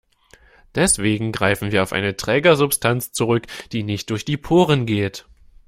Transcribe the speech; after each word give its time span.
Deswegen 0.73 1.31
greifen 1.31 1.71
wir 1.71 1.83
auf 1.83 1.93
eine 1.93 2.17
Trägersubstanz 2.17 3.11
zurück, 3.11 3.45
die 3.71 3.83
nicht 3.83 4.09
durch 4.09 4.25
die 4.25 4.35
Poren 4.35 4.87
geht. 4.87 5.27